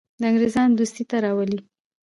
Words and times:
د 0.19 0.21
انګرېزانو 0.29 0.77
دوستي 0.77 1.03
ته 1.09 1.17
راولي. 1.23 1.59